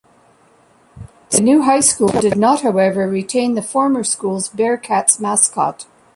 The 1.29 1.41
new 1.41 1.61
high 1.61 1.81
school 1.81 2.07
did 2.07 2.35
not, 2.35 2.61
however, 2.61 3.07
retain 3.07 3.53
the 3.53 3.61
former 3.61 4.03
school's 4.03 4.49
"Bearcats" 4.49 5.19
mascot. 5.19 5.85